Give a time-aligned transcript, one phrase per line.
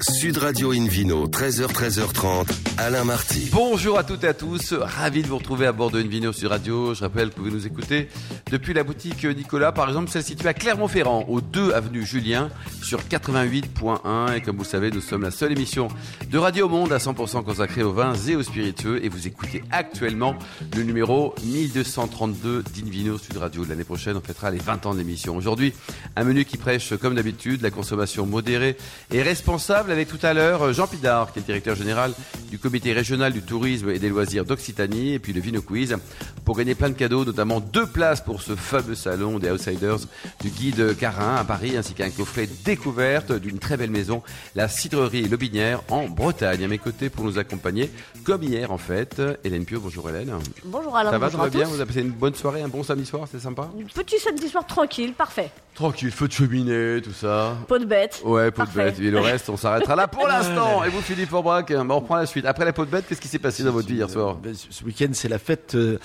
[0.00, 2.46] Sud Radio Invino, 13h, 13h30,
[2.78, 3.50] Alain Marty.
[3.52, 6.48] Bonjour à toutes et à tous, ravi de vous retrouver à bord de Invino Sud
[6.48, 6.94] Radio.
[6.94, 8.08] Je rappelle que vous nous écoutez
[8.50, 12.48] depuis la boutique Nicolas, par exemple, celle située à Clermont-Ferrand, au 2 avenue Julien,
[12.82, 14.34] sur 88.1.
[14.34, 15.88] Et comme vous le savez, nous sommes la seule émission
[16.30, 19.04] de Radio Monde à 100% consacrée aux vins et aux spiritueux.
[19.04, 20.36] Et vous écoutez actuellement
[20.74, 23.64] le numéro 1232 d'Invino Sud Radio.
[23.68, 25.36] L'année prochaine, on fêtera les 20 ans de l'émission.
[25.36, 25.74] Aujourd'hui,
[26.16, 28.76] un menu qui prêche, comme d'habitude, la consommation modérée
[29.10, 32.12] et responsable avec tout à l'heure Jean Pidard, qui est directeur général
[32.50, 35.96] du comité régional du tourisme et des loisirs d'Occitanie, et puis le Vino Quiz,
[36.44, 39.98] pour gagner plein de cadeaux, notamment deux places pour ce fameux salon des Outsiders
[40.40, 44.22] du guide Carin à Paris, ainsi qu'un coffret découverte d'une très belle maison,
[44.54, 46.64] la cidrerie Lobinière en Bretagne.
[46.64, 47.90] À mes côtés pour nous accompagner,
[48.24, 49.80] comme hier en fait, Hélène Pio.
[49.80, 50.32] Bonjour Hélène.
[50.64, 51.10] Bonjour Alain.
[51.10, 51.64] Ça va, ça va bien.
[51.64, 53.68] Vous avez passé une bonne soirée, un bon samedi soir, c'était sympa?
[53.94, 55.50] Petit samedi soir tranquille, parfait.
[55.74, 57.56] Tranquille, feu de cheminée, tout ça.
[57.66, 58.20] Pot de bête.
[58.24, 58.98] Ouais, peau de bête.
[59.00, 60.84] Et le reste, on s'arrêtera là pour l'instant.
[60.84, 62.44] Et vous, Philippe Forbrac, on reprend la suite.
[62.46, 64.54] Après la peau de bête, qu'est-ce qui s'est passé dans votre vie hier soir Ben,
[64.54, 65.98] Ce week-end, c'est la fête euh,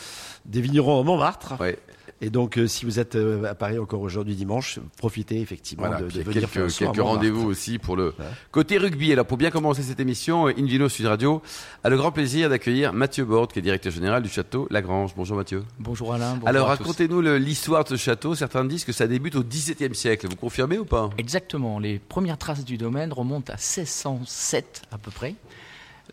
[0.45, 1.53] des vignerons à Montmartre.
[1.59, 1.77] Ouais.
[2.19, 6.01] Et donc, euh, si vous êtes euh, à Paris encore aujourd'hui dimanche, profitez effectivement Voilà,
[6.01, 8.25] de, de venir quelques, rendez-vous aussi pour le Ouais.
[8.49, 9.11] côté rugby.
[9.13, 11.43] Alors pour bien commencer cette émission, Invino Sud Radio
[11.83, 15.13] a le grand plaisir d'accueillir Mathieu Borde, qui est directeur général du château Lagrange.
[15.15, 15.63] Bonjour Mathieu.
[15.77, 16.33] Bonjour Alain.
[16.33, 18.33] bonjour Alors racontez-nous l'histoire de ce château.
[18.33, 20.27] Certains disent que ça débute au XVIIe siècle.
[20.27, 21.11] Vous confirmez ou pas?
[21.19, 21.77] Exactement.
[21.77, 25.35] Les premières traces du domaine remontent à 1607 à peu près.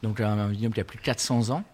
[0.02, 1.64] Donc un vignoble qui a plus de 400 ans.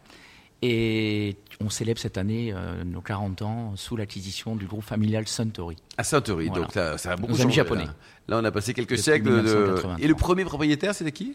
[0.62, 5.77] Et on célèbre cette année euh, nos 40 ans sous l'acquisition du groupe familial Suntory.
[5.98, 6.03] À.
[6.03, 6.48] Voilà.
[6.48, 7.56] Donc ça, ça a beaucoup Nos amis changé.
[7.56, 7.84] japonais.
[7.84, 7.94] Là.
[8.28, 9.27] Là, on a passé quelques siècles.
[9.27, 9.97] de- 1983.
[10.00, 11.34] Et le premier propriétaire, c'était qui?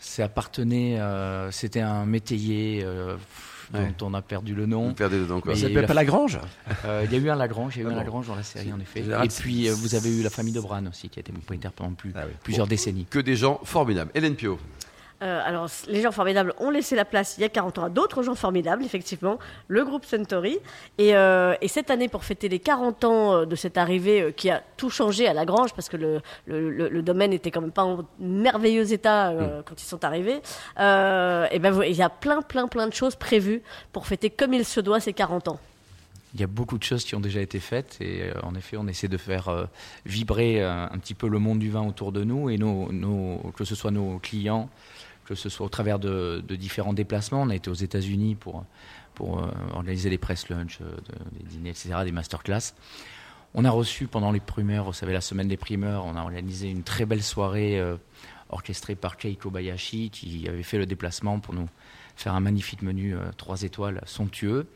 [0.00, 3.16] Ça appartenait, euh, c'était un métayer euh,
[3.72, 3.94] dont Ouais.
[4.02, 4.94] on a perdu le nom.
[4.94, 5.08] Quoi.
[5.54, 6.38] Ça s'appelle la- pas Lagrange
[6.84, 7.98] Euh, il y a eu un Lagrange, il y a eu Ah un bon.
[7.98, 9.00] Lagrange dans la série en effet.
[9.00, 11.72] Et puis euh, vous avez eu la famille de Bran aussi qui a été propriétaire
[11.72, 12.32] pendant plus, Ah oui.
[12.42, 13.06] plusieurs décennies.
[13.10, 14.10] Que des gens formidables.
[14.14, 14.58] Hélène Pio.
[15.20, 17.88] Euh, alors, les gens formidables ont laissé la place il y a 40 ans à
[17.88, 20.58] d'autres gens formidables, effectivement, le groupe Suntory.
[20.98, 24.48] Et, euh, et cette année, pour fêter les 40 ans euh, de cette arrivée qui
[24.48, 27.72] a tout changé à Lagrange, parce que le, le, le- le domaine était quand même
[27.72, 30.40] pas en merveilleux état euh, quand ils sont arrivés,
[30.76, 33.62] et ben, il y a plein, plein, plein de choses prévues
[33.92, 35.58] pour fêter comme il se doit ces 40 ans.
[36.34, 38.86] Il y a beaucoup de choses qui ont déjà été faites et en effet on
[38.86, 39.66] essaie de faire
[40.04, 43.64] vibrer un petit peu le monde du vin autour de nous et nos, nos- que
[43.64, 44.68] ce soit nos clients,
[45.28, 47.42] que ce soit au travers de, de différents déplacements.
[47.42, 48.64] On a été aux États-Unis pour,
[49.14, 52.72] pour euh, organiser des press lunch, euh, de- des dîners, etc., des masterclass.
[53.54, 56.68] On a reçu pendant les primeurs, vous savez, la semaine des primeurs, on a organisé
[56.70, 57.96] une très belle soirée euh,
[58.50, 61.68] orchestrée par Kei Kobayashi qui avait fait le déplacement pour nous
[62.16, 64.66] faire un magnifique menu euh, 3 étoiles somptueux.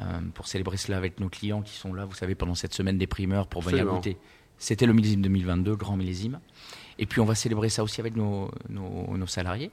[0.00, 0.04] euh,
[0.34, 3.06] pour célébrer cela avec nos clients qui sont là, vous savez, pendant cette semaine des
[3.06, 4.16] primeurs pour venir goûter.
[4.58, 6.38] C'était le millésime 2022, grand millésime.
[6.98, 9.70] Et puis on va célébrer ça aussi avec nos, nos, nos salariés,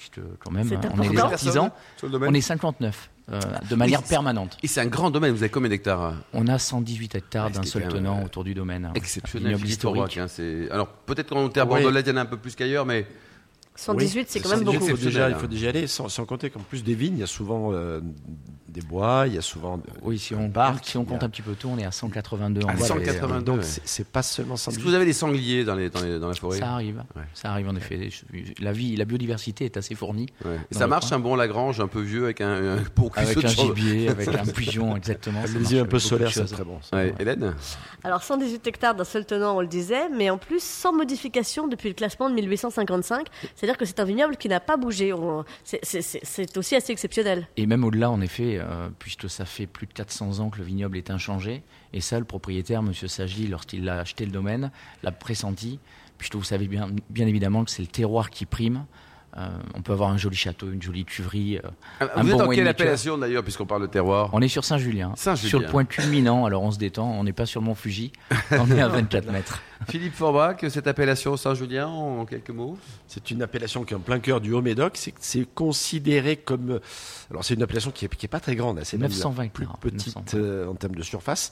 [0.00, 1.70] puisque quand même, hein, on est des artisans.
[2.02, 3.38] On est 59, euh,
[3.68, 4.56] de manière permanente.
[4.62, 5.32] Et c'est un grand domaine.
[5.32, 8.44] Vous avez combien d'hectares hein On a 118 hectares Ouais, d'un seul tenant euh, autour
[8.44, 8.86] du domaine.
[8.86, 8.92] hein.
[8.94, 9.62] Exceptionnel.
[9.62, 10.16] historique.
[10.16, 10.26] Hein,
[10.70, 11.82] Alors peut-être qu'en terre Oui.
[11.82, 13.06] bordelaise, il y en a un peu plus qu'ailleurs, mais
[13.76, 14.86] 118, c'est quand même Il beaucoup.
[14.88, 17.22] faut, déjà, il faut déjà aller, sans, sans compter qu'en plus des vignes, il y
[17.22, 18.00] a souvent euh,
[18.70, 19.80] des bois, il y a souvent.
[20.02, 21.90] Oui, si on, barque, si on compte a- un petit peu tout, on est à
[21.92, 22.86] 182 en Ah, bois.
[22.86, 23.42] 182.
[23.44, 23.62] Donc ouais.
[23.64, 24.88] c'est c'est pas seulement est-ce que 118.
[24.88, 26.58] vous avez des sangliers dans, les, dans, les- dans la forêt?
[26.58, 27.22] Ça arrive, Ouais.
[27.34, 28.08] ça arrive en effet.
[28.60, 30.26] La vie, la biodiversité est assez fournie.
[30.44, 30.56] Ouais.
[30.70, 31.16] Et Dans ça marche coin.
[31.16, 34.44] un bon Lagrange, un peu vieux, avec un, un pour Avec un gibier, avec un
[34.46, 35.42] pigeon, exactement.
[35.42, 36.78] ça Les marche yeux un peu solaires, c'est très bon.
[36.82, 36.96] ça.
[36.96, 37.04] Ouais.
[37.06, 37.14] Ouais.
[37.18, 37.54] Hélène?
[38.04, 41.88] Alors 118 hectares d'un seul tenant, on le disait, mais en plus sans modification depuis
[41.88, 43.26] le classement de 1855.
[43.56, 45.12] C'est-à-dire que c'est un vignoble qui n'a pas bougé.
[45.64, 47.48] C'est aussi assez exceptionnel.
[47.56, 50.64] Et même au-delà, en effet, euh, puisque ça fait plus de 400 ans que le
[50.64, 51.62] vignoble est inchangé,
[51.92, 52.92] et ça, le propriétaire, M.
[52.94, 54.70] Sagli, lorsqu'il a acheté le domaine,
[55.02, 55.78] l'a pressenti,
[56.18, 58.84] puisque vous savez bien, bien évidemment que c'est le terroir qui prime.
[59.36, 61.58] Euh, on peut avoir un joli château, une jolie cuverie.
[61.58, 61.68] euh,
[62.00, 64.48] Ah, un Vous êtes bon wine quelle appellation d'ailleurs, puisqu'on parle de terroir On est
[64.48, 65.48] sur Saint-Julien, Saint-Julien.
[65.48, 68.10] sur le point culminant, alors on se détend, on n'est pas sur mont Fuji,
[68.50, 69.62] on est à 24 mètres.
[69.88, 72.76] Philippe Forbach, cette appellation Saint-Julien, en quelques mots
[73.08, 74.92] C'est une appellation qui est en plein cœur du Haut-Médoc.
[74.96, 76.70] C'est c'est considéré comme.
[76.72, 76.78] euh,
[77.30, 78.78] Alors, c'est une appellation qui n'est qui est pas très grande.
[78.78, 80.34] hein, C'est même la 920 plus petite 920.
[80.38, 81.50] euh, en termes de surface.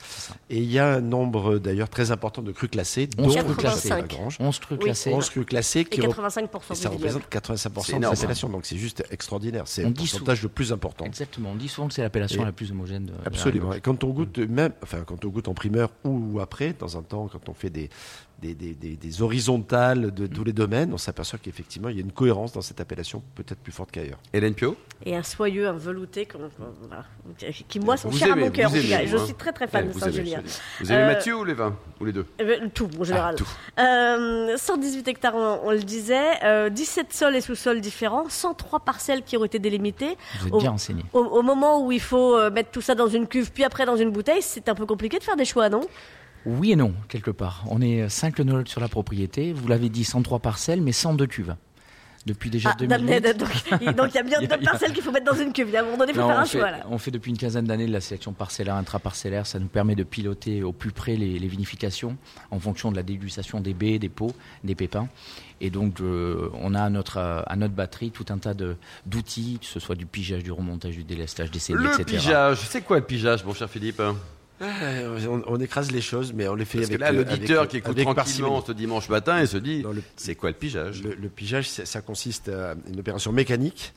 [0.50, 3.43] Et il y a un nombre d'ailleurs très important de crus classés, dont 11 le
[3.44, 3.88] crus classés.
[3.88, 4.37] de Lagrange.
[4.41, 4.85] 11 trucs Oui.
[4.87, 5.12] classés.
[5.12, 8.49] 11 crus classés Et qui rep- 85% et ça représente 85% C'est de l'appellation.
[8.50, 9.64] Donc, c'est juste extraordinaire.
[9.67, 11.05] C'est On le pourcentage le plus important.
[11.06, 13.06] Exactement, on dit souvent que c'est l'appellation Et- la plus homogène.
[13.06, 13.64] De, de la Absolument.
[13.70, 13.76] Lagrange.
[13.79, 16.94] Et quand on goûte, même, enfin, quand on goûte en primeur ou après, de temps
[16.94, 17.88] en temps, quand on fait des,
[18.41, 22.03] des, des- des- des horizontales de tous les domaines, on s'aperçoit qu'effectivement, il y a
[22.03, 24.19] une cohérence dans cette appellation peut-être plus forte qu'ailleurs.
[24.32, 26.26] Hélène Pio Et un soyeux, un velouté,
[27.69, 28.70] qui- moi sont chers à mon cœur.
[28.70, 29.25] Je hein.
[29.25, 30.43] suis très très fan Ouais, de Saint-Julien.
[30.81, 33.35] Vous aimez Euh, Mathieu ou les vins Ou les deux Eh ben, tout, en général.
[33.35, 33.49] tout.
[33.79, 39.23] Euh, 118 hectares, on, on le disait, euh, 17 sols et sous-sols différents, 103 parcelles
[39.25, 40.17] qui ont été délimitées.
[40.41, 41.03] Vous êtes Au- bien renseigné.
[41.12, 43.85] Au, au moment où il faut euh, mettre tout ça dans une cuve, puis après
[43.85, 45.81] dans une bouteille, c'est un peu compliqué de faire des choix, non?
[46.46, 47.64] Oui et non, quelque part.
[47.69, 49.52] On est 5 œnologues sur la propriété.
[49.52, 51.56] Vous l'avez dit, 103 parcelles, mais 102 cuves.
[52.26, 53.20] Depuis déjà Ah, 2008.
[53.20, 53.49] Damned, donc,
[53.81, 55.75] il donc il y a bien d'autres parcelles qu'il faut mettre dans une cuve.
[55.75, 56.70] À un moment donné, il faut Non, faire on, un fait, choix.
[56.70, 56.87] Là.
[56.90, 59.46] on fait depuis une quinzaine d'années de la sélection parcellaire, intraparcellaire.
[59.46, 62.17] Ça nous permet de piloter au plus près les, les vinifications
[62.50, 64.34] en fonction de la dégustation des baies, des pots,
[64.64, 65.08] des pépins.
[65.61, 68.52] Et donc, euh, on a à notre, à notre batterie tout un tas
[69.06, 72.05] d'outils, que ce soit du pigeage, du remontage, du délestage, des celliers, Le etc.
[72.05, 74.02] pigeage, c'est quoi le pigeage, mon cher Philippe?
[74.60, 77.25] Euh, on, on écrase les choses, mais on les fait Parce que avec là, euh,
[77.25, 80.56] l'auditeur avec- qui écoute tranquillement ce dimanche matin et se dit le- c'est quoi le
[80.56, 81.02] pigeage?
[81.02, 83.93] Le, le pigeage, ça, ça consiste à une opération mécanique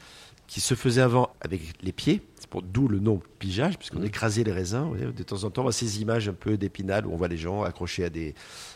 [0.51, 4.05] qui se faisait avant avec les pieds, c'est pour d'où le nom pigeage, puisqu'on Mhm.
[4.07, 4.83] écrasait les raisins.
[4.89, 7.29] Voyez, de temps en temps, on voit ces images un peu d'épinal où on voit
[7.29, 8.35] les gens accrochés à des,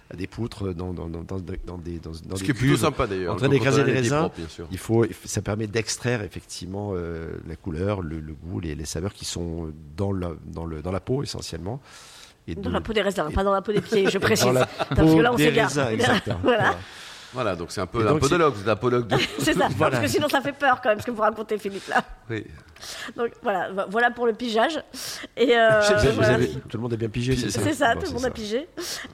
[0.09, 1.35] à des poutres dans, dans, dans, dans,
[1.65, 3.33] dans des dans, dans Ce des qui est plutôt sympa d'ailleurs.
[3.33, 4.19] en train d'écraser on a les raisins.
[4.19, 4.67] propres, bien sûr.
[4.71, 9.13] Il faut, ça permet d'extraire effectivement euh, la couleur, le, le goût, les, les saveurs
[9.13, 11.81] qui sont dans la, dans le, dans la peau essentiellement.
[12.47, 14.45] Et Dans de- la peau des raisins, pas dans la peau des pieds, je précise.
[14.45, 15.69] dans la Parce que là, on s'égare.
[16.41, 16.77] Voilà.
[17.35, 19.17] Voilà, donc c'est un peu un podologue, c'est un podologue de.
[19.39, 19.67] C'est ça.
[19.77, 19.97] Voilà.
[19.99, 22.01] Parce que sinon, ça fait peur quand même ce que vous racontez, Philippe, là.
[22.29, 22.43] Oui.
[23.15, 24.81] Donc voilà, vo- voilà pour le pigeage.
[25.37, 26.33] Et euh, Vous avez- vous voilà.
[26.35, 28.21] avez- tout le monde a bien pigé, c'est ça C'est ça, Bon, tout le monde
[28.21, 28.27] ça.
[28.27, 28.67] a pigé.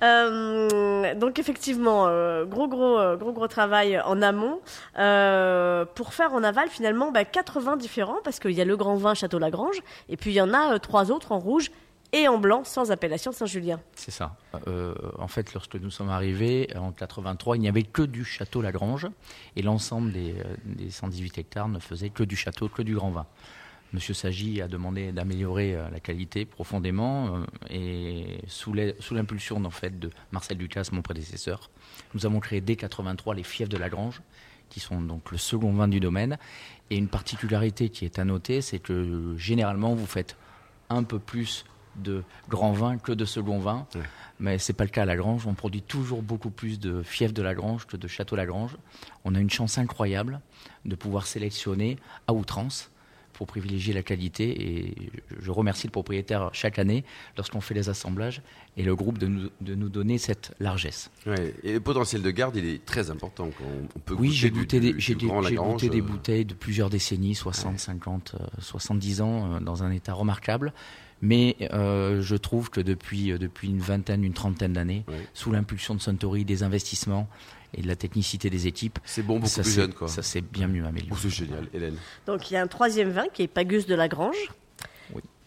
[0.03, 4.59] Euh, donc effectivement, euh, gros gros euh, gros gros travail en amont
[4.99, 8.95] euh, pour faire en aval finalement bah, 80 différents parce qu'il y a le grand
[8.95, 9.79] vin Château Lagrange
[10.09, 11.71] et puis il y en a euh, trois autres en rouge
[12.13, 13.79] et en blanc sans appellation Saint-Julien.
[13.95, 14.35] C'est ça.
[14.67, 18.61] Euh, en fait, lorsque nous sommes arrivés en 83, il n'y avait que du château
[18.61, 19.07] Lagrange
[19.55, 23.11] et l'ensemble des, euh, des 118 hectares ne faisait que du château, que du grand
[23.11, 23.25] vin.
[23.93, 30.57] Monsieur Sagi a demandé d'améliorer euh, la qualité profondément euh, et sous l'impulsion de Marcel
[30.57, 31.69] Ducasse, mon prédécesseur,
[32.13, 34.21] nous avons créé dès 83 les fiefs de Lagrange,
[34.69, 36.37] qui sont donc le second vin du domaine.
[36.89, 40.37] Et une particularité qui est à noter, c'est que euh, généralement vous faites
[40.89, 41.65] un peu plus
[41.97, 44.01] de grand vin que de second vin, Ouais.
[44.39, 45.45] mais c'est pas le cas à Lagrange.
[45.47, 48.77] On produit toujours beaucoup plus de fiefs de Lagrange que de château Lagrange.
[49.25, 50.41] On a une chance incroyable
[50.85, 51.97] de pouvoir sélectionner
[52.27, 52.89] à outrance
[53.33, 57.03] pour privilégier la qualité et je remercie le propriétaire chaque année
[57.37, 58.41] lorsqu'on fait les assemblages
[58.77, 61.09] et le groupe de nous, de nous donner cette largesse.
[61.25, 61.55] Ouais.
[61.63, 63.49] Et le potentiel de garde, il est très important.
[63.95, 68.35] On, peut Oui, goûter j'ai goûté, des, du goûté bouteilles de plusieurs décennies, 60, 50,
[68.39, 70.71] euh, 70 ans, euh, dans un état remarquable.
[71.21, 75.93] Mais euh, je trouve que depuis, euh, depuis une vingtaine, une trentaine d'années, sous l'impulsion
[75.95, 77.27] de Suntory, des investissements
[77.73, 80.07] et de la technicité des équipes, C'est bon, beaucoup ça plus s'est- jeune, quoi.
[80.07, 81.19] Ça s'est bien mieux Oh, amélioré.
[81.21, 81.95] c'est génial, Hélène.
[82.25, 84.35] Donc il y a un troisième vin qui est Pagus de Lagrange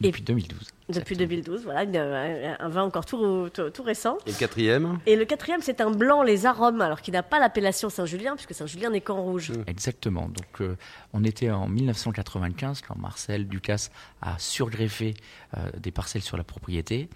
[0.02, 0.58] Et- depuis 2012.
[0.58, 0.70] depuis
[1.14, 1.18] Exactement.
[1.20, 1.62] 2012.
[1.64, 4.18] Voilà, un, vin encore tout, tout, tout récent.
[4.26, 4.98] Et le quatrième?
[5.06, 8.54] Et le quatrième, c'est un blanc les arômes, alors qui n'a pas l'appellation Saint-Julien puisque
[8.54, 9.52] Saint-Julien n'est qu'en rouge.
[9.66, 10.28] Exactement.
[10.28, 10.76] Donc, euh,
[11.12, 15.14] on était en 1995 quand Marcel Ducasse a surgreffé
[15.56, 17.08] euh, des parcelles sur la propriété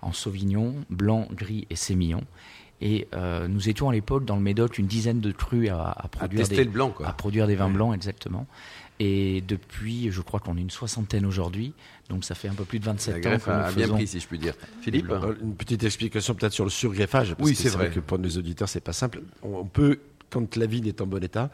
[0.00, 2.22] en Sauvignon, blanc, gris et sémillon.
[2.80, 6.48] Et euh, nous étions à l'époque dans le Médoc une dizaine de crus à, produire
[6.48, 7.06] des, le blanc, quoi.
[7.06, 7.74] à produire des vins Ouais.
[7.74, 8.46] blancs, exactement.
[9.04, 11.74] Et depuis, je crois qu'on est une soixantaine aujourd'hui,
[12.08, 13.88] donc ça fait un peu plus de La 27 ans que a nous a bien
[13.88, 14.54] pris, si je puis dire.
[14.80, 15.12] Philippe
[15.42, 17.34] Une petite explication peut-être sur le surgreffage.
[17.34, 17.90] Parce Oui, que c'est vrai.
[17.90, 19.22] que pour nos auditeurs, c'est pas simple.
[19.42, 19.98] On, peut,
[20.30, 21.50] quand la vigne est en bon état,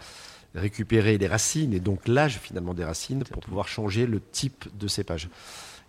[0.54, 4.86] récupérer les racines et donc l'âge finalement des racines pour pouvoir changer le type de
[4.86, 5.30] cépage.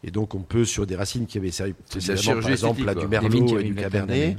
[0.06, 3.60] Et donc on peut sur des racines qui avaient servi par exemple là, du merlot
[3.60, 4.38] et du cabernet,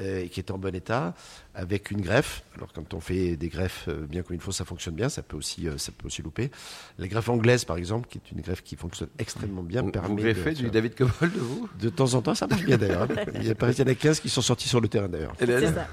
[0.00, 1.14] euh, qui est en bon état,
[1.54, 2.42] avec une greffe.
[2.56, 5.08] Alors quand on fait des greffes euh, bien comme il faut, ça fonctionne bien.
[5.08, 6.50] Ça peut aussi, euh, ça peut aussi louper.
[6.98, 9.92] La greffe anglaise, par exemple, qui est une greffe qui fonctionne extrêmement bien, Vous, vous
[9.92, 11.68] permet greffez de, du David Cobol de vous?
[11.80, 13.06] De temps en temps, ça marche bien d'ailleurs.
[13.34, 15.34] Il y a il y en a 15 qui sont sortis sur le terrain d'ailleurs.
[15.38, 15.86] C'est ça.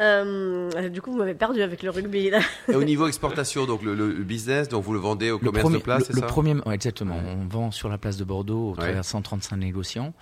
[0.00, 2.30] Euh, du coup, vous m'avez perdu avec le rugby.
[2.30, 2.40] Là.
[2.68, 5.46] Et au niveau exportation, donc le, le- le business, donc vous le vendez au Le
[5.46, 6.26] commerce premier, de place, le- c'est le ça?
[6.26, 7.16] premier, ouais, exactement.
[7.26, 10.12] On vend sur la place de Bordeaux au travers de 135 négociants.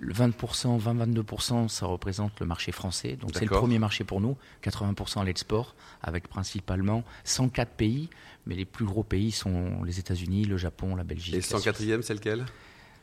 [0.00, 3.16] Le 20%, 20-22%, ça représente le marché français.
[3.20, 4.36] Donc c'est le premier marché pour nous.
[4.64, 8.10] 80% à l'export, avec principalement 104 pays.
[8.46, 11.34] Mais les plus gros pays sont les États-Unis, le Japon, la Belgique.
[11.34, 11.64] Et la Suisse.
[11.64, 12.44] 104e, c'est lequel?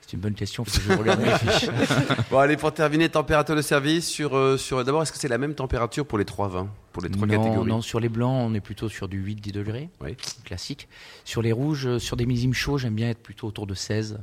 [0.02, 0.66] C'est une bonne question.
[0.66, 1.70] Faut que je regarde mes fiches.
[2.32, 4.36] Bon, allez, pour terminer, température de service sur.
[4.36, 7.10] euh, sur D'abord, est-ce que c'est la même température pour les trois vins Pour les
[7.10, 7.70] trois non, catégories?
[7.70, 10.18] non, sur les blancs, on est plutôt sur du 8-10 degrés, Oui.
[10.44, 10.88] classique.
[11.24, 14.20] Sur les rouges, euh, sur des millésimes chauds, j'aime bien être plutôt autour de 16.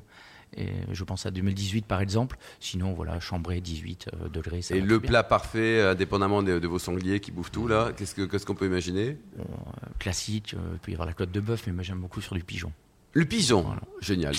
[0.56, 2.38] Et je pense à 2018 par exemple.
[2.60, 4.62] Sinon, voilà, Chambray 18 euh, degrés.
[4.62, 8.14] Ça Et le plat parfait, indépendamment de, de vos sangliers qui bouffent tout, là, qu'est-ce
[8.14, 11.30] que- qu'est-ce qu'on peut imaginer Bon, euh, classique, euh, il peut y avoir la côte
[11.30, 12.72] de bœuf, mais moi j'aime beaucoup sur du pigeon.
[13.12, 13.80] Le pigeon, Voilà.
[14.00, 14.34] génial.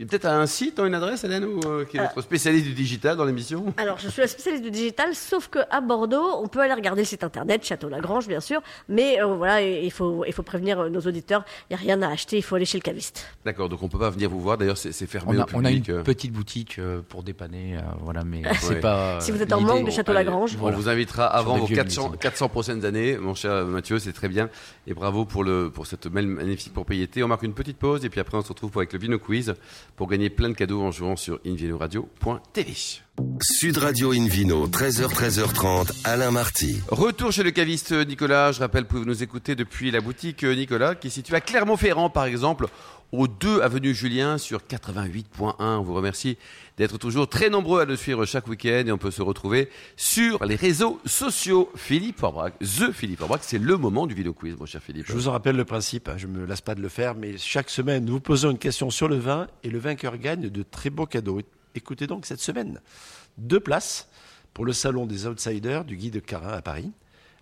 [0.00, 2.64] Il y a peut-être un site, une adresse, Hélène, ou, euh, qui est notre spécialiste
[2.64, 3.66] du digital dans l'émission?
[3.76, 7.06] Alors, je suis la spécialiste du digital, sauf qu'à Bordeaux, on peut aller regarder le
[7.06, 10.88] site internet, Château Lagrange, bien sûr, mais euh, voilà, il faut, il faut prévenir euh,
[10.88, 13.26] nos auditeurs, il n'y a rien à acheter, il faut aller chez le caviste.
[13.44, 14.56] D'accord, donc on peut pas venir vous voir.
[14.56, 15.90] D'ailleurs, c'est c'est fermé On a, au on a une public.
[15.90, 16.02] euh.
[16.02, 18.54] petite boutique euh, pour dépanner, euh, voilà, mais Ouais.
[18.58, 19.20] c'est pas.
[19.20, 20.56] Si vous euh, êtes en manque de Château Allez, Lagrange.
[20.62, 22.18] On vous invitera avant vos vieux 400, millésime.
[22.20, 24.48] 400 prochaines années, mon cher Mathieu, c'est très bien.
[24.86, 27.22] Et bravo pour, le, pour cette belle- magnifique propriété.
[27.22, 29.54] On marque une petite pause et puis après on se retrouve avec le Vino Quiz
[29.96, 32.72] pour gagner plein de cadeaux en jouant sur invinoradio.tv.
[33.42, 36.80] Sud Radio Invino, 13h, 13h30, Alain Marty.
[36.88, 38.52] Retour chez le caviste Nicolas.
[38.52, 42.08] Je rappelle, vous pouvez nous écouter depuis la boutique Nicolas qui est située à Clermont-Ferrand,
[42.08, 42.66] par exemple,
[43.12, 45.54] au 2 avenue Julien sur 88.1.
[45.58, 46.38] On vous remercie
[46.76, 50.44] d'être toujours très nombreux à nous suivre chaque week-end et on peut se retrouver sur
[50.44, 51.70] les réseaux sociaux.
[51.74, 55.06] Philippe Forbrac, The Philippe Forbrac, c'est le moment du vidéo quiz, mon cher Philippe.
[55.06, 57.36] Je vous en rappelle le principe, hein, je me lasse pas de le faire, mais
[57.38, 60.62] chaque semaine, nous vous posons une question sur le vin et le vainqueur gagne de
[60.62, 61.40] très beaux cadeaux.
[61.74, 62.80] Écoutez donc cette semaine
[63.38, 64.08] deux places
[64.54, 66.90] pour le salon des outsiders du Guide Carin à Paris,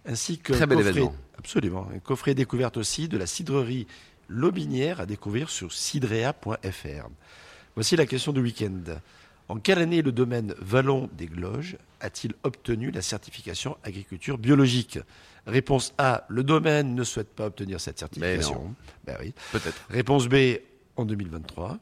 [0.06, 1.14] ainsi que Très bel coffret, événement.
[1.38, 3.86] absolument, un coffret découverte aussi de la cidrerie
[4.28, 7.08] Lobinière à découvrir sur cidrea.fr.
[7.74, 8.82] Voici la question du week-end.
[9.48, 14.98] En quelle année le domaine Vallon des Gloges a-t-il obtenu la certification agriculture biologique?
[15.46, 18.74] Réponse A, le domaine ne souhaite pas obtenir cette certification.
[19.06, 19.32] Ben oui.
[19.52, 19.86] Peut-être.
[19.88, 20.58] Réponse B,
[20.96, 21.78] en 2023.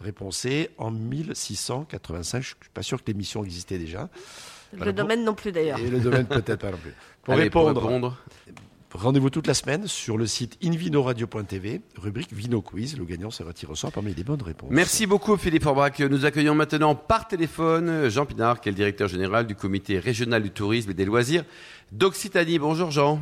[0.00, 2.32] Réponse C, en 1685.
[2.32, 4.08] Je ne suis pas sûr que l'émission existait déjà.
[4.72, 5.78] Le domaine non plus d'ailleurs.
[5.78, 6.94] Et le domaine peut-être pas non plus.
[7.22, 8.18] Pour Allez, pour répondre, répondre.
[8.94, 12.96] Rendez-vous toute la semaine sur le site invinoradio.tv, rubrique Vino Quiz.
[12.96, 14.70] Le gagnant sera tiré au sort parmi les bonnes réponses.
[14.70, 16.00] Merci beaucoup Philippe Forbrac.
[16.00, 20.42] Nous accueillons maintenant par téléphone Jean Pinard, qui est le directeur général du comité régional
[20.42, 21.44] du tourisme et des loisirs
[21.92, 22.58] d'Occitanie.
[22.58, 23.20] Bonjour Jean.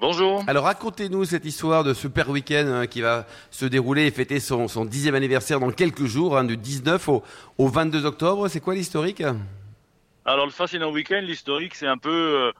[0.00, 0.42] Bonjour.
[0.48, 4.66] Alors racontez-nous cette histoire de super week-end hein, qui va se dérouler et fêter son,
[4.66, 7.22] son dixième anniversaire dans quelques jours, hein, du 19 au,
[7.58, 8.48] au 22 octobre.
[8.48, 9.22] C'est quoi l'historique?
[10.24, 12.52] Alors le fascinant week-end, l'historique, c'est un peu euh,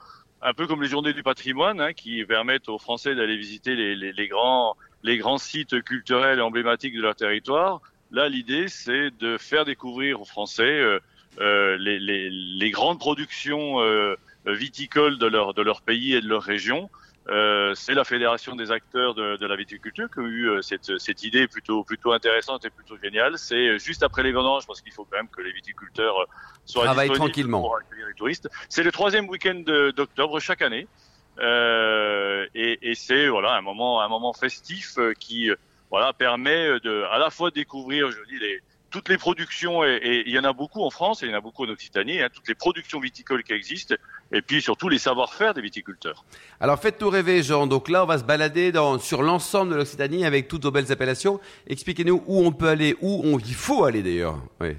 [0.43, 4.27] un peu comme les journées du patrimoine, hein, qui permettent aux Français d'aller visiter les,
[4.27, 7.81] grands sites culturels et emblématiques de leur territoire.
[8.11, 10.99] Là, l'idée, c'est de faire découvrir aux Français euh,
[11.39, 16.89] euh, les grandes productions euh, viticoles de leur de leur pays et de leur région.
[17.29, 20.99] Euh, c'est la fédération des acteurs de, de la viticulture qui a eu euh, cette,
[20.99, 23.37] cette idée plutôt plutôt intéressante et plutôt géniale.
[23.37, 26.15] C'est euh, juste après les vendanges, parce qu'il faut quand même que les viticulteurs
[26.65, 27.61] soient disponibles tranquillement.
[27.61, 28.49] pour accueillir les touristes.
[28.67, 29.63] C'est le troisième week-end
[29.95, 30.85] d'octobre chaque année,
[31.39, 35.49] euh, et, et c'est voilà un moment un moment festif qui
[35.89, 38.59] voilà permet de à la fois de découvrir, je dis les
[38.91, 41.33] toutes les productions, et, et il y en a beaucoup en France et il y
[41.33, 43.95] en a beaucoup en Occitanie, hein, toutes les productions viticoles qui existent,
[44.33, 46.25] et puis surtout les savoir-faire des viticulteurs.
[46.59, 47.67] Alors faites-nous rêver Jean.
[47.67, 50.91] Donc là, on va se balader dans, sur l'ensemble de l'Occitanie avec toutes vos belles
[50.91, 51.39] appellations.
[51.67, 54.39] Expliquez-nous où on peut aller, où on, il faut aller d'ailleurs.
[54.59, 54.75] Oui.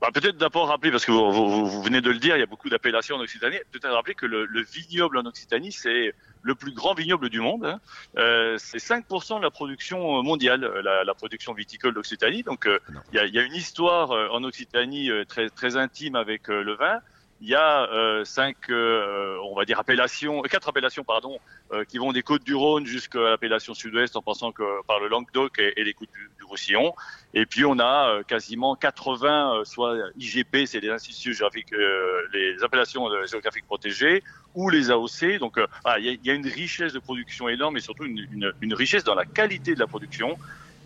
[0.00, 2.42] Bah, peut-être d'abord rappeler, parce que vous, vous- vous venez de le dire, il y
[2.42, 6.54] a beaucoup d'appellations en Occitanie, peut-être rappeler que le, le vignoble en Occitanie, c'est le
[6.54, 7.66] plus grand vignoble du monde.
[7.66, 7.80] hein.
[8.16, 12.42] Euh, c'est 5% de la production mondiale, euh, la, la production viticole d'Occitanie.
[12.44, 13.00] Donc euh, Non.
[13.12, 16.16] il y, a, il y a une histoire euh, en Occitanie euh, très, très intime
[16.16, 17.00] avec euh, le vin.
[17.42, 21.38] Il y a euh, cinq, euh, on va dire appellations, euh, quatre appellations pardon,
[21.72, 25.08] euh, qui vont des Côtes du Rhône jusqu'à l'appellation Sud-Ouest, en passant que par le
[25.08, 26.92] Languedoc et, les Côtes du, Roussillon.
[27.32, 31.72] Et puis on a euh, quasiment 80, euh, soit IGP, c'est les instituts géographiques,
[32.32, 34.22] les appellations géographiques protégées,
[34.54, 35.38] ou les AOC.
[35.38, 35.58] Donc
[35.96, 38.74] il y, a, y a une richesse de production énorme, et surtout une, une, une
[38.74, 40.36] richesse dans la qualité de la production.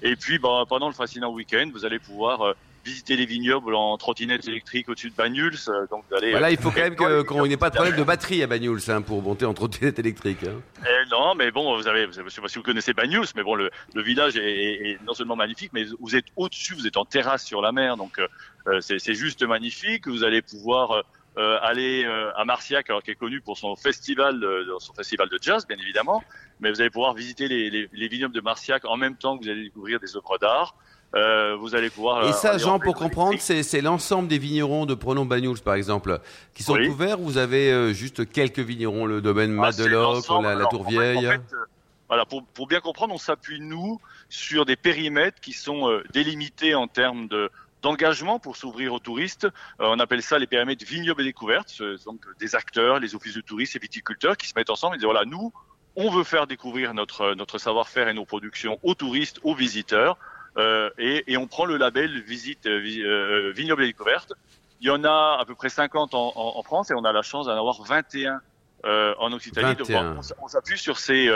[0.03, 4.47] Et puis bah, pendant le fascinant week-end, vous allez pouvoir visiter les vignobles en trottinette
[4.47, 5.55] électrique au-dessus de Banyuls.
[5.69, 6.95] euh, donc allez, Voilà, euh, il faut quand même
[7.27, 10.45] qu'on n'ait pas de problème de batterie à Banyuls hein, pour monter en trottinette électrique.
[10.45, 10.61] hein.
[10.87, 13.55] Eh non, mais bon, vous avez, je sais pas si vous connaissez Banyuls, mais bon,
[13.55, 16.97] le, le village est, est- est non seulement magnifique, mais vous êtes au-dessus, vous êtes
[16.97, 18.29] en terrasse sur la mer, donc euh,
[18.69, 20.07] euh, c'est juste magnifique.
[20.09, 21.03] Vous allez pouvoir euh,
[21.39, 25.29] euh, aller euh, à Marciac, alors qui est connu pour son festival, de, son festival
[25.29, 26.23] de jazz, bien évidemment,
[26.61, 29.45] mais vous allez pouvoir visiter les, les, les vignobles de Marciac en même temps que
[29.45, 30.77] vous allez découvrir des œuvres d'art.
[31.15, 32.25] Euh, vous allez pouvoir.
[32.25, 36.19] Et euh, ça, Jean, pour comprendre, c'est l'ensemble des vignerons de Pronom Banyuls, par exemple,
[36.55, 36.89] qui sont Oui.
[36.89, 37.19] couverts.
[37.19, 40.45] Vous avez euh, juste quelques vignerons, le domaine Ah, l'ensemble.
[40.45, 41.29] la, la Alors, Tour en fait- Vieille.
[41.29, 41.65] en fait, euh,
[42.09, 46.75] voilà, pour, pour bien comprendre, on s'appuie nous sur des périmètres qui sont euh, délimités
[46.75, 47.51] en termes de
[47.83, 49.45] d'engagement pour s'ouvrir aux touristes.
[49.45, 49.49] Euh,
[49.81, 51.69] on appelle ça les périmètres vignobles et découvertes.
[51.69, 54.95] Ce sont donc des acteurs, les offices de touristes et viticulteurs qui se mettent ensemble
[54.95, 55.53] et disent voilà, nous,
[55.95, 60.17] on veut faire découvrir notre notre savoir-faire et nos productions aux touristes, aux visiteurs.
[60.57, 64.33] Euh, et, et, on prend le label visite euh, vignoble et découverte.
[64.81, 67.13] Il y en a à peu près 50 en, en, en France et on a
[67.13, 68.41] la chance d'en avoir 21
[68.85, 69.75] euh, en Occitanie.
[69.75, 71.29] Donc, on, on s'appuie sur ces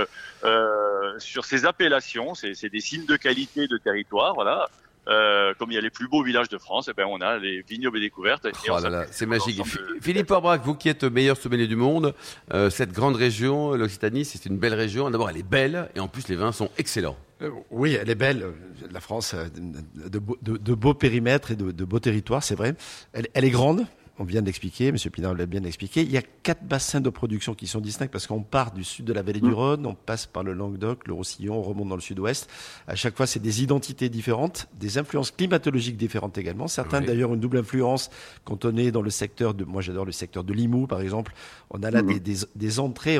[0.45, 4.69] euh, sur ces appellations, c'est des signes de qualité de territoire, voilà.
[5.09, 7.23] Euh, comme il y a les plus beaux villages de France, et eh ben on
[7.23, 8.47] a les vignobles découvertes.
[8.69, 8.77] Oh
[9.11, 9.63] c'est magique.
[10.03, 12.15] Philippe Orbrac, vous qui êtes meilleur sommelier du monde,
[12.53, 15.11] euh, cette grande région, l'Occitanie, c'est une belle région.
[15.11, 17.17] D'abord, elle est belle, et en plus, les vins sont excellents.
[17.43, 18.47] Euh, oui, elle est belle.
[18.91, 22.75] La France, de, de, de beaux périmètres et de, beaux territoires, c'est vrai.
[23.13, 23.87] Elle, elle est grande
[24.19, 24.97] on vient d'expliquer, M.
[24.97, 28.27] Pinard l'a bien expliqué, il y a quatre bassins de production qui sont distincts parce
[28.27, 29.55] qu'on part du sud de la vallée du mm.
[29.55, 32.51] Rhône, on passe par le Languedoc, le Roussillon, on remonte dans le sud-ouest.
[32.87, 36.67] À chaque fois, c'est des identités différentes, des influences climatologiques différentes également.
[36.67, 38.11] Certains, d'ailleurs, une double influence
[38.45, 41.33] quand on est dans le secteur de, moi j'adore le secteur de Limoux, par exemple.
[41.71, 42.19] On a là mm.
[42.19, 43.19] des, des, entrées,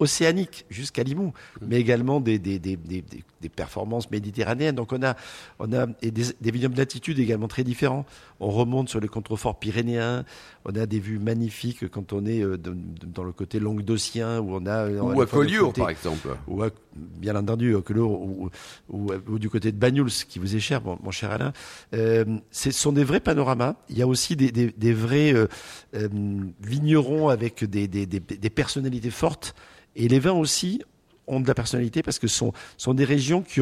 [0.00, 4.74] océanique jusqu'à Limoux, mais également des, des, des, des, performances méditerranéennes.
[4.74, 5.14] Donc on a,
[5.58, 8.06] on a et des, des vignobles d'altitude également très différents.
[8.40, 10.24] On remonte sur les contreforts pyrénéens,
[10.64, 14.66] on a des vues magnifiques quand on est euh, dans le côté languedocien, où on
[14.66, 14.88] a...
[14.88, 16.28] Ou à Collioure, par exemple.
[16.48, 16.62] Ou
[16.96, 18.50] bien entendu, à Collioure, ou,
[18.88, 21.52] ou, du côté de Bagnouls, qui vous est cher, mon, cher Alain.
[21.94, 23.76] Euh, ce sont des vrais panoramas.
[23.88, 25.46] Il y a aussi des, des, vrais euh,
[25.94, 26.08] euh,
[26.60, 29.54] vignerons avec des personnalités fortes
[29.96, 30.82] et les vins aussi
[31.26, 33.60] ont de la personnalité parce que ce sont, des régions qui,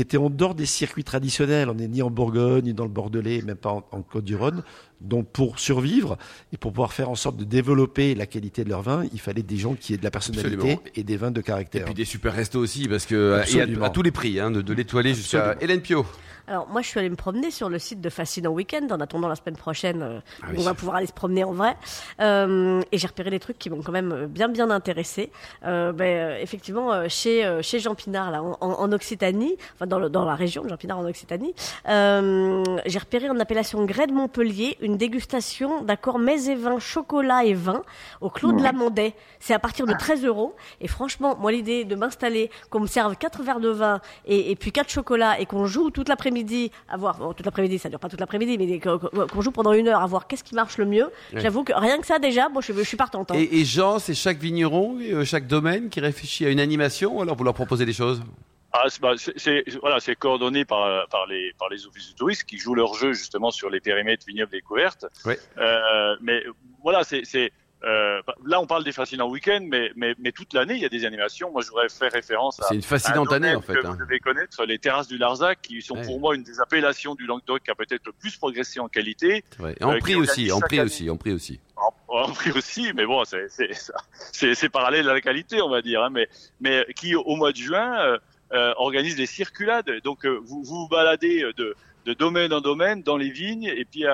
[0.00, 1.68] étaient en dehors des circuits traditionnels.
[1.68, 4.62] On n'est ni en Bourgogne, ni dans le Bordelais, même pas en, Côte-du-Rhône.
[5.00, 6.18] Donc pour survivre
[6.52, 9.42] et pour pouvoir faire en sorte de développer la qualité de leur vin, il fallait
[9.42, 11.82] des gens qui aient de la personnalité et des vins de caractère.
[11.82, 14.62] Et puis des super restos aussi, parce que a à, tous les prix, hein, de,
[14.62, 16.04] de l'étoilé jusqu'à Hélène Pio.
[16.50, 19.28] Alors moi, je suis allée me promener sur le site de Fascinant Weekend en attendant
[19.28, 21.76] la semaine prochaine euh, ah on va pouvoir aller se promener en vrai.
[22.20, 25.30] Euh, et j'ai repéré des trucs qui m'ont quand même euh, bien bien intéressé.
[25.64, 30.24] Euh, ben, effectivement, chez chez Jean Pinard là, en, en Occitanie, enfin dans, le, dans
[30.24, 31.54] la région de Jean Pinard en Occitanie,
[31.86, 37.54] j'ai repéré en appellation Grès de Montpellier une dégustation d'accord mets et vin, chocolat et
[37.54, 37.82] vin
[38.20, 39.14] au Clos de Lamandet.
[39.40, 40.54] C'est à partir de 13 euros.
[40.80, 44.56] Et franchement, moi l'idée de m'installer, qu'on me serve quatre verres de vin et, et
[44.56, 47.88] puis quatre chocolats et qu'on joue toute l'après-midi midi à voir, bon, toute l'après-midi, ça
[47.88, 50.78] dure pas toute l'après-midi, mais qu'on joue pendant une heure à voir qu'est-ce qui marche
[50.78, 53.30] le mieux, j'avoue que rien que ça déjà, moi je, je suis partante.
[53.30, 53.34] Hein.
[53.36, 57.36] Et, Jean, c'est chaque vigneron, euh, chaque domaine qui réfléchit à une animation, ou alors
[57.36, 58.22] vous leur proposez des choses?
[58.72, 62.58] Ah, bah, c'est voilà, c'est coordonné par par les par les offices de tourisme qui
[62.58, 65.06] jouent leur jeu justement sur les périmètres vignobles découvertes.
[65.24, 65.34] Oui.
[65.58, 66.44] Euh, mais
[66.82, 70.80] voilà, c'est euh, là, on parle des fascinants week-end, mais, mais, mais toute l'année, il
[70.80, 71.50] y a des animations.
[71.50, 72.64] Moi, je voudrais faire référence à.
[72.68, 73.74] C'est une fascinante année, en fait.
[73.74, 73.92] Que hein.
[73.92, 77.24] Vous devez connaître les terrasses du Larzac, qui sont pour moi une des appellations du
[77.26, 79.44] Languedoc qui a peut-être le plus progressé en qualité.
[79.58, 79.74] Ouais.
[79.80, 81.60] Et en euh, prix aussi, en prix aussi, en prix aussi.
[82.08, 86.02] En, prix aussi, mais bon, c'est parallèle à la qualité, on va dire.
[86.02, 86.28] Hein, mais,
[86.60, 88.18] mais qui, au mois de juin,
[88.52, 89.90] euh, euh organise des circulades.
[90.04, 91.74] Donc, euh, vous vous baladez de,
[92.06, 94.04] de domaine en domaine dans les vignes, et puis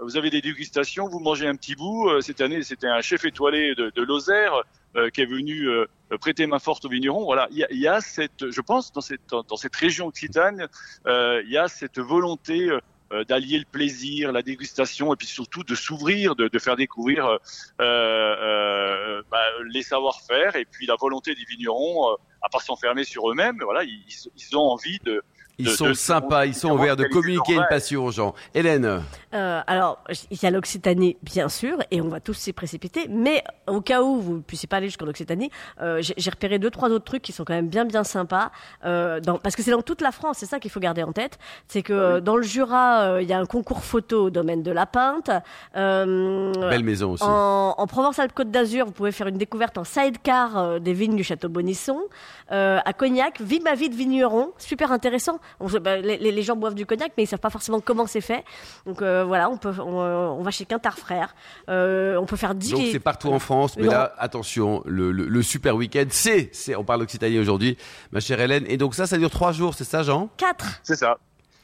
[0.00, 2.08] vous avez des dégustations, vous mangez un petit bout.
[2.08, 4.62] Euh, cette année, c'était un chef étoilé de, de Lozère
[4.96, 5.86] euh, qui est venu euh,
[6.20, 7.24] prêter main forte aux vignerons.
[7.24, 10.68] Voilà, il y a, y a cette, je pense, dans cette, dans cette région occitane,
[11.06, 12.70] il y a cette volonté
[13.28, 17.38] d'allier le plaisir, la dégustation, et puis surtout de s'ouvrir, de, de, faire découvrir
[17.80, 23.58] euh, bah, les savoir-faire, et puis la volonté des vignerons à pas s'enfermer sur eux-mêmes.
[23.62, 24.04] Voilà, ils,
[24.36, 25.22] ils ont envie de
[25.58, 28.34] ils sont sympas, ils sont ouverts de communiquer une passion aux gens.
[28.54, 29.02] Hélène
[29.34, 33.44] euh, Alors, il y a l'Occitanie, bien sûr, et on va tous s'y précipiter, mais
[33.66, 36.90] au cas où vous ne puissiez pas aller jusqu'en Occitanie, euh, j'ai repéré deux, trois
[36.90, 38.50] autres trucs qui sont quand même bien, bien sympas,
[38.84, 41.12] euh, dans, parce que c'est dans toute la France, c'est ça qu'il faut garder en
[41.12, 41.38] tête,
[41.68, 44.72] c'est que dans le Jura, euh, il y a un concours photo au domaine de
[44.72, 45.30] la Pinte.
[45.74, 47.24] Belle maison aussi.
[47.24, 51.48] En, en Provence-Alpes-Côte d'Azur, vous pouvez faire une découverte en sidecar des vignes du Château
[51.48, 52.00] Bonisson.
[52.48, 55.38] à Cognac, Vie ma vie de vigneron, super intéressant.
[55.80, 58.44] Bah, les, gens boivent du cognac, mais ils savent pas forcément comment c'est fait.
[58.86, 61.34] Donc euh, voilà, on peut, on, va chez Quintar Frère.
[61.68, 65.76] Euh, on peut faire 10 Donc c'est partout en France, mais là, attention, le, super
[65.76, 67.76] week-end, c'est, c'est, on parle d'Occitanie aujourd'hui,
[68.12, 68.64] ma chère Hélène.
[68.68, 70.28] Et donc ça, ça dure trois jours, c'est ça, Jean?
[70.36, 70.80] Quatre.
[70.82, 71.18] C'est ça.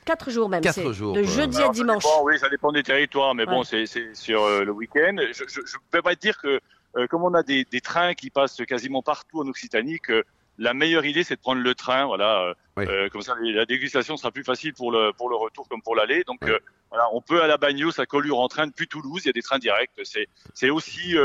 [0.04, 0.62] Quatre jours même.
[0.62, 1.14] Quatre jours.
[1.14, 2.04] De jeudi à dimanche.
[2.22, 5.16] oui, ça dépend des territoires, mais bon, c'est sur euh, le week-end.
[5.18, 6.60] Je ne peux pas dire que,
[7.08, 10.24] comme on a des, des, trains qui passent quasiment partout en Occitanie, que
[10.60, 12.04] la meilleure idée, c'est de prendre le train.
[12.04, 15.66] Voilà, euh, euh, comme ça, la dégustation sera plus facile pour le pour le retour
[15.68, 16.22] comme pour l'aller.
[16.24, 16.58] Donc euh,
[16.90, 19.22] voilà, on peut à la Bagnos, à Collioure en train depuis Toulouse.
[19.24, 19.90] Il y a des trains directs.
[20.04, 21.16] C'est c'est aussi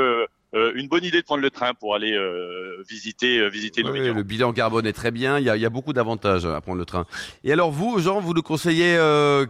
[0.54, 2.18] une bonne idée de prendre le train pour aller
[2.88, 5.38] visiter visiter nos Le bilan carbone est très bien.
[5.38, 7.06] Il y a, il y a beaucoup d'avantages à prendre le train.
[7.44, 8.98] Et alors vous, Jean, vous nous conseillez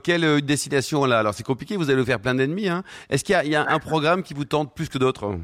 [0.04, 1.20] quelle destination là?
[1.20, 1.78] Alors c'est compliqué.
[1.78, 2.70] Vous allez faire plein d'ennemis.
[2.70, 2.84] Hein.
[3.12, 5.38] Est-ce qu'il y a, il y a un programme qui vous tente plus que d'autres?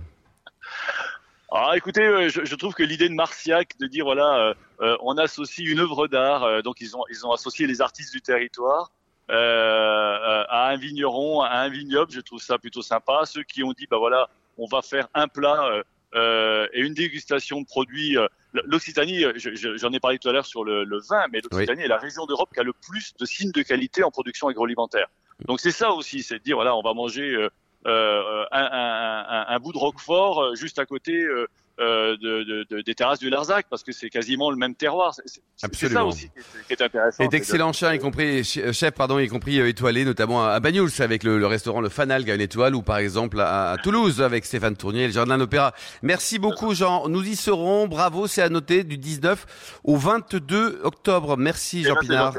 [1.54, 4.98] Alors écoutez, euh, je, je trouve que l'idée de Marciac de dire voilà, euh, euh,
[5.02, 8.22] on associe une œuvre d'art, euh, donc ils ont ils ont associé les artistes du
[8.22, 8.92] territoire
[9.30, 13.22] euh, euh, à un vigneron, à un vignoble, je trouve ça plutôt sympa.
[13.26, 15.84] Ceux qui ont dit bah voilà, on va faire un plat euh,
[16.16, 18.18] euh, et une dégustation de produits.
[18.18, 18.28] euh,
[18.66, 21.84] L'Occitanie, je- je- j'en ai parlé tout à l'heure sur le, le vin, mais l'Occitanie
[21.84, 25.08] est la région d'Europe qui a le plus de signes de qualité en production agroalimentaire.
[25.46, 27.48] Donc c'est ça aussi, c'est de dire voilà, on va manger
[27.86, 31.48] un, un- un- un bout de Roquefort euh, juste à côté euh,
[31.80, 35.16] euh, de, de- de- des terrasses du Larzac, parce que c'est quasiment le même terroir.
[35.16, 36.08] C'est- ça Absolument.
[36.10, 37.24] aussi qui est, qui est intéressant.
[37.24, 40.92] Et de- d'excellents y compris ch- chefs, pardon, y compris euh, étoilés, notamment à Bagnouls
[41.00, 43.78] avec le, le restaurant Le Fanal qui a une étoile, ou par exemple à, à
[43.78, 45.74] Toulouse avec Stéphane Tournier le Jardin d'Opéra.
[46.04, 47.08] Merci beaucoup, Jean.
[47.10, 47.88] Nous y serons.
[47.88, 51.36] Bravo, c'est à noter du 19 au 22 octobre.
[51.38, 52.34] Merci, Eh Jean ben, c'est Pinard.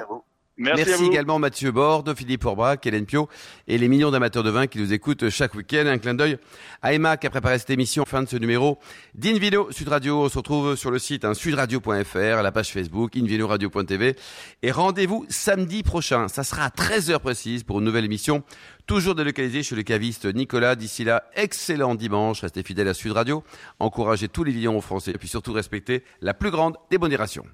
[0.58, 3.28] Merci, également Mathieu Borde, Philippe Orbrac, Hélène Pio
[3.68, 5.84] et les millions d'amateurs de vin qui nous écoutent chaque week-end.
[5.86, 6.36] Un clin d'œil
[6.82, 8.04] à Emma qui a préparé cette émission.
[8.04, 8.78] Fin de ce numéro
[9.14, 10.24] d'Invino Sud Radio.
[10.24, 14.14] On se retrouve sur le site hein, sudradio.fr, la page Facebook invinoradio.tv
[14.62, 16.28] et rendez-vous samedi prochain.
[16.28, 18.44] Ça sera à 13h précise pour une nouvelle émission.
[18.86, 20.76] Toujours délocalisée chez le caviste Nicolas.
[20.76, 22.42] D'ici là, excellent dimanche.
[22.42, 23.42] Restez fidèles à Sud Radio.
[23.78, 27.44] Encouragez tous les vignerons français et puis surtout respectez la plus grande des modérations.